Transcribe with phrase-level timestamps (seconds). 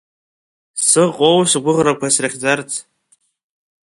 [0.87, 2.71] Сыҟоу сгәыӷрақәа срыхьӡарц?